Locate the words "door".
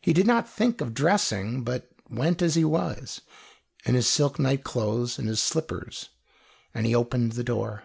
7.44-7.84